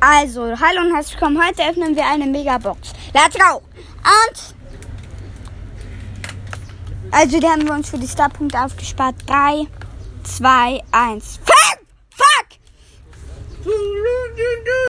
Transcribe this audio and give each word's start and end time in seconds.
Also, 0.00 0.42
hallo 0.42 0.82
und 0.82 0.94
herzlich 0.94 1.14
willkommen. 1.14 1.42
Heute 1.42 1.62
öffnen 1.68 1.96
wir 1.96 2.06
eine 2.06 2.26
Megabox. 2.26 2.92
Let's 3.14 3.34
go! 3.34 3.56
Und. 3.56 4.54
Also, 7.10 7.40
die 7.40 7.46
haben 7.46 7.66
wir 7.66 7.72
uns 7.72 7.88
für 7.88 7.98
die 7.98 8.06
Starpunkte 8.06 8.60
aufgespart. 8.60 9.14
3, 9.26 9.66
2, 10.24 10.82
1. 10.92 11.40
Fuck! 11.44 11.76